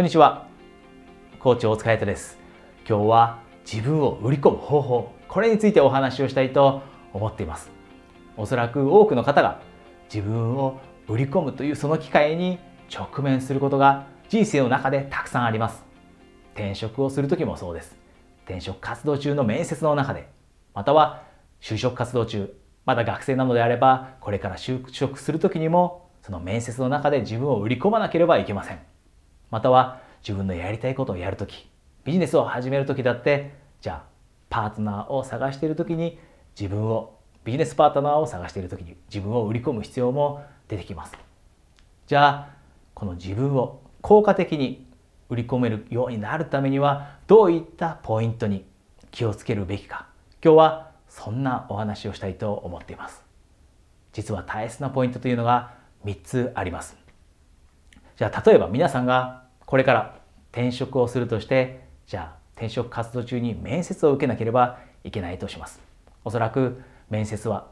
[0.00, 0.46] こんにちは。
[1.40, 2.38] コーチ大塚彩です。
[2.88, 6.80] 今日は自分を売り込む方法、これについてお話をしたいと
[7.12, 7.70] 思っています。
[8.38, 9.60] おそらく多くの方が
[10.10, 12.58] 自分を売り込むというその機会に
[12.90, 15.84] 直面することが人生の中でたくさんあります。
[16.54, 17.94] 転職をする時もそうです。
[18.46, 20.30] 転職活動中の面接の中で、
[20.72, 21.24] または
[21.60, 22.50] 就職活動中、
[22.86, 28.89] まだ学生なのであれば、これから就職する時にも、その面接の中で自分を売り込まなければいけません。
[29.50, 31.68] または自分のやりたいことをやるとき、
[32.04, 34.04] ビジネスを始めるときだって、じゃあ
[34.48, 36.18] パートナーを探しているときに
[36.58, 41.16] 自分を、ビジネスパートナーを探しているときに自分を売り込む必要も出てきます。
[42.06, 42.48] じゃあ、
[42.94, 44.86] この自分を効果的に
[45.30, 48.66] 売り込めるようになるためにはどういったポイントに
[49.10, 50.06] 気をつけるべきか。
[50.44, 53.24] 今日はそんなお話をしたいと思っています。
[54.12, 55.74] 実は大切なポイントというのが
[56.04, 56.96] 3つあります。
[58.16, 59.39] じゃあ例えば皆さんが
[59.70, 60.18] これから
[60.50, 65.80] 転職をするとしてじゃあ転職活動中に面接を受けなければいけないとします。
[66.24, 67.68] おそらく面接は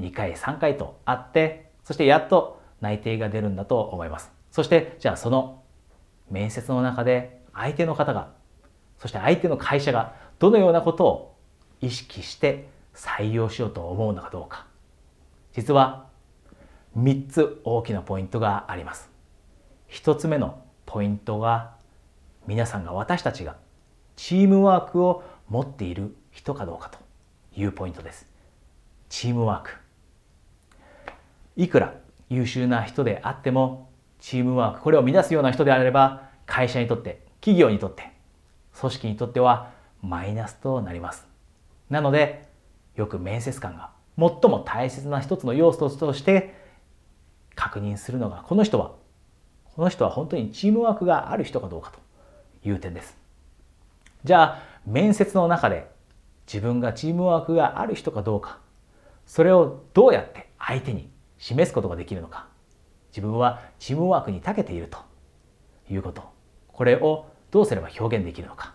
[0.00, 4.32] 2回3回とあってそしてやっと内定が出るんだと思います。
[4.50, 5.62] そしてじゃあその
[6.30, 8.30] 面接の中で相手の方が
[8.98, 11.36] そして相手の会社がどのようなことを
[11.82, 14.66] 意識して採用しようと思うのかどうか。
[15.52, 16.06] 実は
[16.96, 19.10] 3つ大きなポイントがあります。
[19.90, 21.74] 1つ目のポイントが
[22.46, 23.56] 皆さんが私たちが
[24.14, 26.98] チームワークを持っている人かどうかと
[27.60, 28.26] いうポイントです。
[29.08, 29.70] チームワーク。
[31.56, 31.94] いくら
[32.28, 38.12] 優秀な人であってもチームワークこれを乱すような人であれば会社にとって企業にとって
[38.78, 39.70] 組織にとっては
[40.02, 41.26] マイナスとなります。
[41.90, 42.48] なので
[42.94, 46.54] よく面接官が最も大切な一つの要素として
[47.54, 48.92] 確認するのがこの人は
[49.76, 52.00] この人は本当にチームワークがある人かどうかと
[52.66, 53.16] いう点です。
[54.24, 55.86] じゃあ面接の中で
[56.46, 58.58] 自分がチームワークがある人かどうか
[59.26, 62.46] それをどうやって相手に示すことができるのか
[63.10, 64.98] 自分はチームワークに長けていると
[65.90, 66.22] いうこと
[66.68, 68.74] これをどうすれば表現できるのか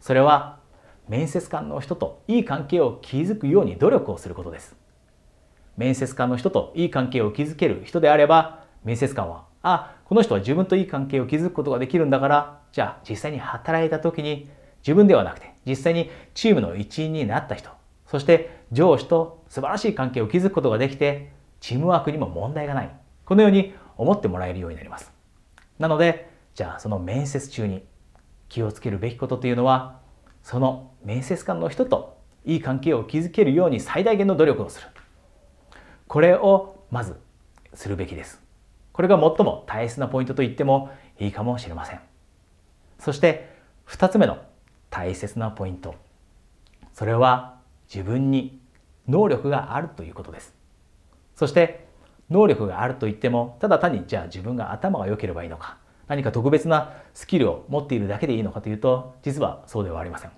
[0.00, 0.60] それは
[1.08, 4.76] 面接官の人といい関係を築くように努力をすることです。
[5.76, 14.48] 面接官の人といい関係を築ける人であれば面接官はあこの人は自分といい関係を築くことができるんだからじゃあ実際に働いた時に
[14.82, 17.70] 自分ではなくて実際にチームの一員になった人
[18.06, 22.90] そして上司と素晴らしい関係を築くことができてチームワークにも問題がない
[23.24, 25.12] このように思ってもらえるようになります。
[25.78, 27.84] なので、じゃあその面接中に
[28.48, 30.00] 気をつけるべきことというのは、
[30.42, 34.88] その面接官の人といい関係を築けるように最大限の努力をする。
[36.06, 37.16] これをまず
[37.74, 38.45] するべきです。
[38.96, 40.88] これが最も大切なポイントと言っても
[41.20, 42.00] いいかもしれません。
[42.98, 43.54] そして
[43.86, 44.38] 2つ目の
[44.88, 45.94] 大切なポイント。
[46.94, 47.58] それは
[47.92, 48.58] 自分に
[49.06, 50.54] 能力があるということです。
[51.34, 51.86] そして
[52.30, 55.76] 能力があると言ってもただ単にじゃあ自分が頭が良ければいいのか
[56.08, 60.30] 何か特別なスキルを持っているだけでいいのかというと実はそうではありません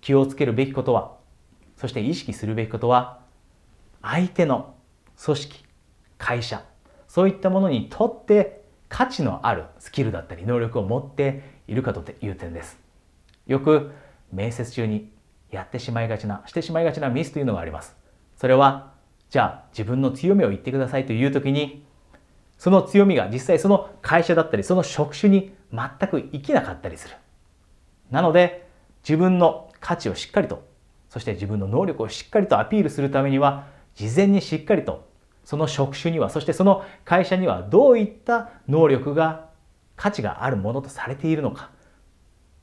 [0.00, 1.18] 気をつけるべきことは
[1.76, 3.20] そして意識するべきことは
[4.02, 4.74] 相手の
[5.22, 5.64] 組織
[6.16, 6.64] 会社
[7.10, 12.78] そういったものにとって価値のあるスキルだったり能力を持っているかという点です
[13.48, 13.90] よく
[14.32, 15.10] 面接中に
[15.50, 17.96] やってしまいがちなしてしまいがちなミスというのがあります
[18.36, 18.92] それは
[19.28, 21.84] じゃあ自分の強みを言ってくださいという時に
[22.58, 27.16] その強みが実際その会社だったりその職種に全く生きなかったりする。
[28.10, 28.68] なので
[29.02, 30.62] 自分の価値をしっかりと
[31.08, 35.09] そして自分の能力をしっかりとアピールするためには事前にしっかりと
[35.44, 39.48] その職種にはそしてその会社にはどういった能力が
[39.96, 41.70] 価値があるものとされているのか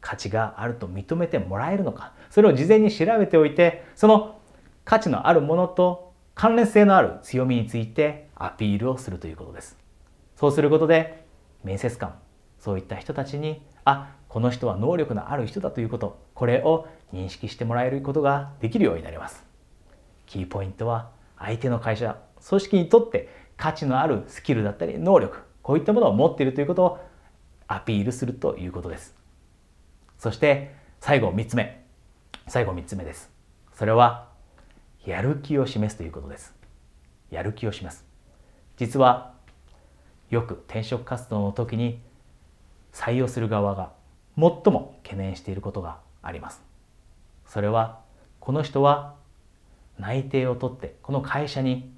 [0.00, 4.40] 価値があると認めてもらえるのかそれを事前に調べておいてその
[4.84, 9.78] 価値のあるものと関連性のある強みについてアピールをするということです。
[10.36, 11.24] そうすることで
[11.62, 12.14] 面接官、
[12.58, 19.44] そういった人たちに、あ、この人は能力のある人だということ、これを認識してもらえることができるようになります。
[20.26, 22.18] キーポイントは相手の会社、
[22.48, 26.98] 組織にとって価値のあるスキルだったり能力、こういったものを持っているということを
[27.66, 29.14] アピールするということです。
[30.18, 31.84] そして最後3つ目。
[32.46, 33.30] 最後3つ目です。
[33.72, 34.28] それは
[35.04, 36.54] やる気を示すということです。
[37.30, 38.04] やる気を示す。
[38.76, 39.34] 実は
[40.30, 42.00] よく転職活動の時に
[42.92, 43.92] 採用する側が
[44.36, 46.62] 最も懸念していることがあります。
[47.46, 48.00] それは
[48.40, 49.14] この人は
[49.98, 51.93] 内定を取ってこの会社に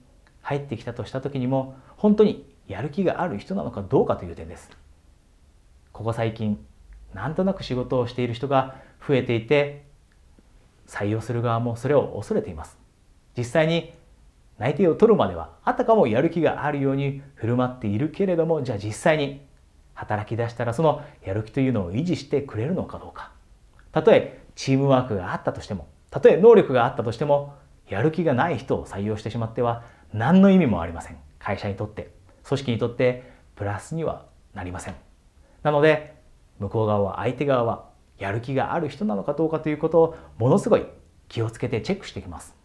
[0.46, 4.70] 入ってきたとした時にも本当にやる気がある人なのかどうかという点です。
[5.92, 6.64] ここ最近
[7.14, 8.76] なんとなく仕事をしている人が
[9.06, 9.86] 増えていて
[10.86, 12.76] 採用する側もそれを恐れています
[13.36, 13.94] 実際に
[14.58, 19.40] 内定を取るまではあたかもやる気があるように振る舞っているけれどもじゃあ実際に
[19.94, 23.32] 働き出したらそのやる気というのを維持してくれるのかどうか
[23.92, 27.54] たとえチームワークがあったとしてもたとえ能力があったとしても
[27.88, 31.16] やる気がない人を採用してしまっては何の意味もありません。
[31.38, 32.10] 会社にとって
[32.44, 34.94] 組織にとってプラスにはなりません。
[35.62, 36.16] なので
[36.58, 40.86] 向こう側は相手側はやる気がある人なのかどうかということをものすごい
[41.28, 42.56] 気をつけてチェックしていきます。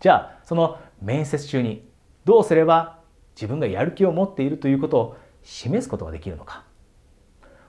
[0.00, 1.88] じゃあその面接中に
[2.24, 3.00] どうすれば
[3.34, 6.64] 自分がやる気を持っているということを示すことができるのか。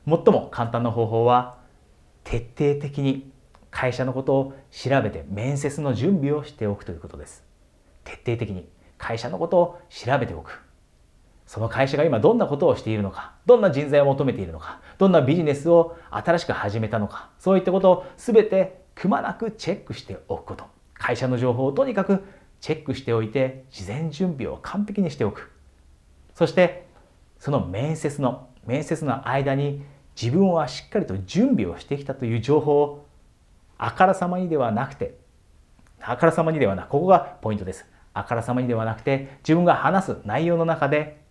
[0.05, 1.57] 最も簡単な方法は
[2.23, 3.31] 徹底的に
[3.71, 7.46] 会社のことを調べて面接の準備をしておくということです。
[8.07, 10.61] 徹底的に会社のことを調べておく
[11.47, 20.65] その会社が今どんなことをしているのか、どんな人材を求めているのか、どんなビジネスを新しく始めたのか、そういったことを全てくまなくチェックしておくこと。
[20.93, 22.21] 会社の情報をとにかく
[22.59, 25.49] チェックしておいて、事前準備を完璧にしておく。
[26.35, 26.85] そして、
[27.39, 29.85] その面接の、面接の間に
[30.21, 33.05] 自分はしっかりと準備をしてきたという情報を
[33.77, 35.17] あからさまにではなくて、
[36.01, 37.85] あからさまにではなく、ここがポイントです。
[38.17, 41.21] あからさまにではなくて、自分が話す内容の中で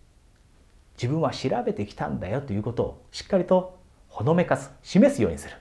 [0.95, 5.55] 自分は調べてきたんだよということをしっかりとほのめかす示すようにする。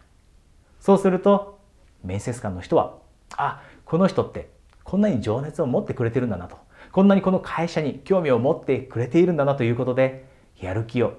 [0.81, 1.59] そうすると
[2.05, 2.99] 面接官の人は
[3.37, 4.49] あこの人って
[4.85, 6.57] こんなに情熱を持ってくれてるんだなと。
[6.93, 10.25] こんなにこの会社に興味を持ってくれているんだなということで
[10.59, 11.15] やる気を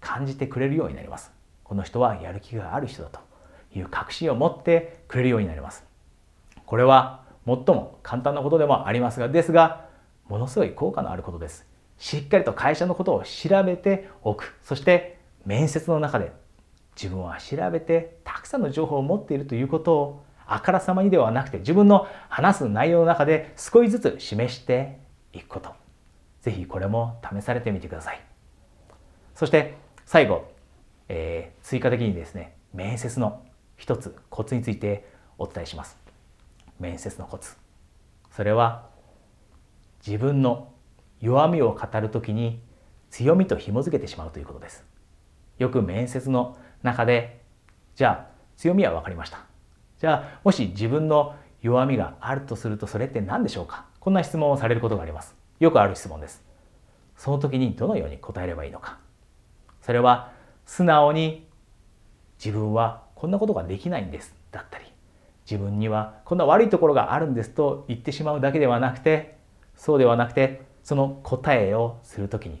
[0.00, 1.30] 感じてくれるようになります。
[1.62, 3.20] この人はやる気がある人だと
[3.74, 5.84] いう確信を持ってくれるようになります。
[6.66, 9.86] これは最も簡単なことでもありますがですが
[10.28, 11.66] ものすごい効果のあることです。
[11.98, 14.56] しっかりと会社のことを調べておく。
[14.62, 16.32] そして面接の中で
[16.96, 24.98] 自分は調べてたくさんの情報を持っているということをあからさまにではなくて自分の話す内容の中で少しずつ示して
[25.32, 25.70] いくこと。
[26.40, 28.20] ぜひこれも試されてみてください。
[29.34, 29.74] そして
[30.04, 30.50] 最後、
[31.08, 33.42] えー、追加的にですね面接の
[33.76, 36.01] 一つコツについてお伝えします。
[36.82, 37.56] 面接のコツ。
[38.30, 38.90] それは
[40.04, 40.72] 自分の
[41.20, 42.60] 弱みを語る時に
[43.08, 44.84] 強みと紐付けてしまうということです。
[45.58, 47.40] よく面接の中で
[47.94, 49.44] じゃあ強みは分かりました。
[50.00, 53.86] じゃあもし自分の弱みがあるとするとそれって何でしょうか？
[54.00, 55.36] こんな質問をされることがあります。
[55.60, 56.42] よくある質問です。
[57.16, 58.98] その時にどのように答えればいいのか？
[59.80, 60.32] それは
[60.66, 61.46] 素直に
[62.44, 64.34] 自分はこんなことができないんです。
[65.50, 69.38] 自分にはこんな悪いところがあるんですと言ってしまうだけではなくて
[69.76, 72.60] そうではなくてその答えをするときに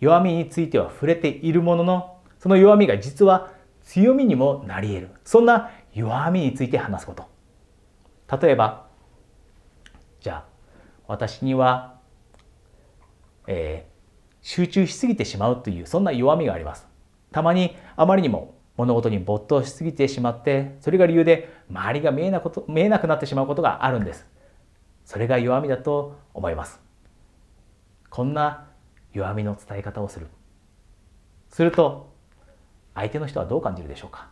[0.00, 3.52] 弱みについては触れているもののその弱みが実は
[3.82, 5.10] 強みにもなり得る。
[5.24, 7.28] そんな弱みについて話すこと。
[8.40, 8.86] 例えば
[10.20, 10.44] じゃあ
[11.06, 11.98] 私には、
[13.46, 16.86] えー、集中しすぎてしまうというそんな弱みがあります。
[17.30, 24.26] たまにあまりにも物事に没頭しすぎてしまってそれが理由で周りが見えなこと見えなくなってしまうことがあるんです。
[25.04, 26.80] それが弱みだと思います。
[28.08, 28.68] こんな
[29.12, 30.28] 弱みの伝え方をする。
[31.50, 32.10] すると
[32.94, 34.28] 相手の人はどう感じるでしょうか。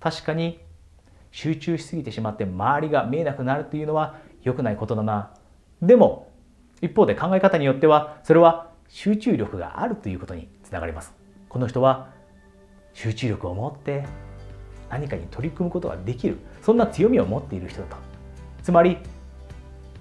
[0.00, 0.60] 確かに
[1.30, 5.30] 集中しすぎてしまって周りが見えなくなるというのは良くないことだな。
[5.80, 6.30] でも
[6.82, 11.14] 一方で考え方によってはそれは集中力があるということにつながります。
[11.48, 12.17] この人は
[13.00, 14.04] 集中力を持って
[14.90, 17.96] 何かに取り組むことができるそんな強みを持っている人だと。
[18.60, 18.98] つまり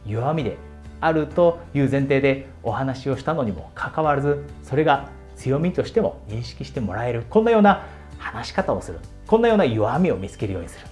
[0.08, 0.58] 弱みで
[1.00, 7.86] あるという前提でお話をしたのにもかかわらずそれが強みとしても認識してもらえるこんなような
[8.18, 10.88] 話し方をするこんなような弱みを見つけるようにする。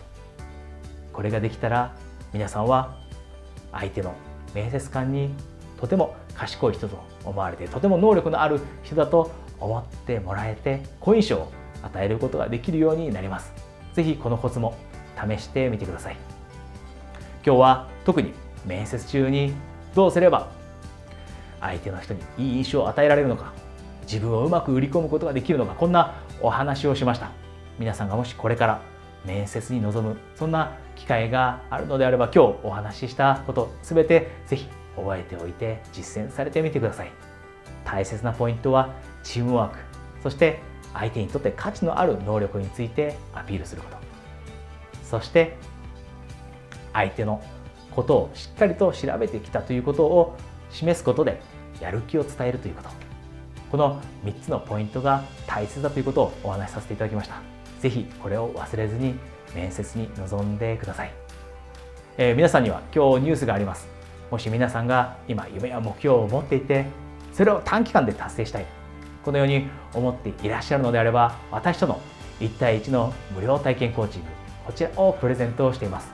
[1.12, 1.96] これができたら
[2.34, 3.00] 皆さんは
[3.72, 4.14] 相手の
[4.54, 5.32] 面接官に
[5.80, 11.52] とても賢い人と思われてとても能力のある人だと思ってもらえて好印象を
[11.86, 13.54] 与えることができるようになります。
[13.94, 14.76] 是非このコツも
[15.16, 16.18] 試してみてください。
[17.46, 18.34] 今日は特に
[18.66, 19.54] 面接中に
[19.94, 20.50] どうすれば
[21.62, 23.54] 相手の人にいい印象を与えられるのか
[24.02, 27.32] 自分をうまく売り込むことができるのかこんなお話をしました。
[27.80, 28.82] 皆さんがもしこれから
[29.26, 37.12] 面接に臨むそんな機会があるのであれば今日お話ししたこと全てぜひ覚えておいて実践されてみてください。
[37.84, 39.78] 大切なポイントはチームワーク
[40.24, 40.60] そして
[40.98, 43.98] 相手にとって価値のある能力についてアピールすること。
[45.04, 45.58] そして
[46.94, 47.44] 相手の
[47.92, 50.36] ことをしっかりと調べてきたということを
[50.72, 51.42] 示すことで
[51.80, 52.90] やる気を伝えるということ。
[53.72, 57.56] この3つのポイントが大切だということをお話しさせていただきました。
[57.82, 59.16] 是非これを忘れずに
[59.54, 61.12] 面接に臨んでください、
[62.18, 63.88] えー、皆さんには今日ニュースがあります。
[64.32, 66.86] もし皆さんが今夢や目標を持っていて
[67.32, 68.85] それを短期間で達成したい。
[69.26, 72.00] このように思っていらっしゃるのであれば私との
[72.40, 74.28] 1対1の無料体験コーチング
[74.68, 76.14] こちらをプレゼントしています。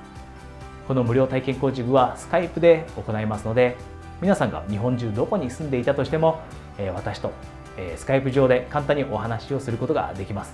[0.87, 3.77] この無料体験コーチングはスカイプで行いますので
[4.21, 6.41] 皆さんが日本中どこに住んでいたとしても
[6.95, 7.31] 私と
[7.95, 10.53] スカイプ上で簡単にお話をすることができます。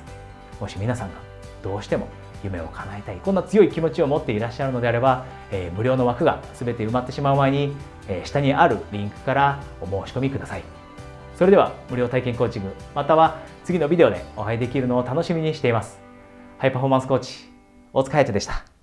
[0.59, 1.15] もし皆さんが
[1.63, 2.07] どうしても
[2.43, 7.73] 夢を叶えたいこんな強い気持ちを持っていらっしゃるのであれば、え無料の枠が全て埋まってしまう前に、
[8.07, 10.76] え下にあるリンクからお申し込みください。
[11.37, 15.99] それでは無料体験コーチングまたは次のビデオでお会いできるのを楽しみにしています。
[16.57, 17.47] ハイパフォーマンスコーチ
[17.93, 18.76] 大塚隼人でした。